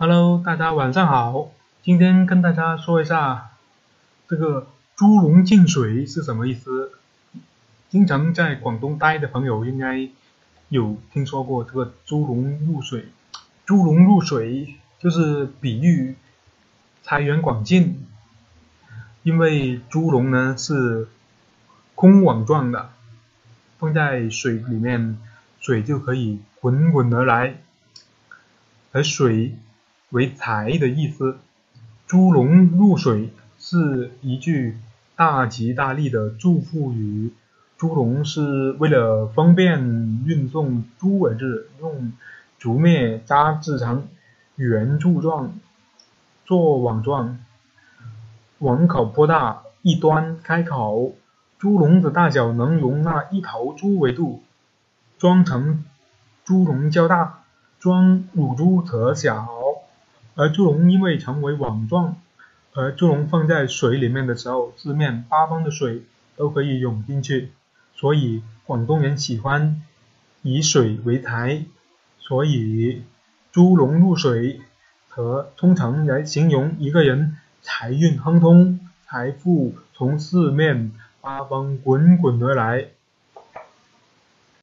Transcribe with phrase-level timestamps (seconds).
[0.00, 1.50] Hello，大家晚上好。
[1.82, 3.50] 今天跟大家说一下
[4.28, 6.92] 这个“猪笼进水”是什么意思。
[7.88, 10.08] 经常在广东待的朋友应该
[10.68, 13.08] 有听说过这个“猪笼入水”。
[13.66, 16.14] 猪笼入水就是比喻
[17.02, 18.06] 财源广进，
[19.24, 21.08] 因为猪笼呢是
[21.96, 22.90] 空网状的，
[23.80, 25.18] 放在水里面，
[25.58, 27.56] 水就可以滚滚而来，
[28.92, 29.56] 而水。
[30.10, 31.36] 为财的意思，
[32.06, 34.78] 猪笼入水是一句
[35.16, 37.32] 大吉大利的祝福语。
[37.76, 42.12] 猪笼是为了方便运送猪而制，用
[42.58, 44.08] 竹篾扎制成
[44.56, 45.52] 圆柱状，
[46.46, 47.38] 做网状，
[48.58, 51.14] 网口颇大，一端开口。
[51.58, 54.42] 猪笼子大小能容纳一头猪为度，
[55.18, 55.84] 装成
[56.44, 57.42] 猪笼较大，
[57.78, 59.57] 装乳猪则小。
[60.40, 62.14] 而猪笼因为成为网状，
[62.72, 66.04] 而猪笼放在水里面的时候，四面八方的水
[66.36, 67.50] 都可以涌进去，
[67.96, 69.82] 所以广东人喜欢
[70.42, 71.64] 以水为财，
[72.20, 73.02] 所以
[73.50, 74.60] 猪笼入水
[75.08, 82.90] 和通常来形容一个人财运亨通，财富从四面八方滚滚而来。